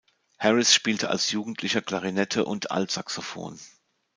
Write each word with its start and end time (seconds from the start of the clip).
Harris 0.39 0.73
spielte 0.73 1.11
als 1.11 1.29
Jugendlicher 1.29 1.83
Klarinette 1.83 2.43
und 2.45 2.71
Altsaxophon. 2.71 3.59